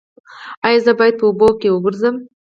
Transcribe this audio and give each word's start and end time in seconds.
ایا 0.65 0.79
زه 0.85 0.91
باید 0.99 1.15
په 1.19 1.25
اوبو 1.27 1.45
وګرځم؟ 1.73 2.15